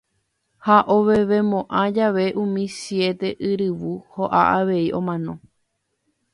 [0.67, 5.33] Ha ovevemo'ã jave umi siete yryvu ho'a avei omano.